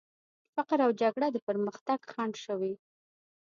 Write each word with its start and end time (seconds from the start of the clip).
فقر 0.55 0.79
او 0.85 0.91
جګړه 1.01 1.27
د 1.31 1.37
پرمختګ 1.47 1.99
خنډ 2.11 2.33
شوي. 2.45 2.73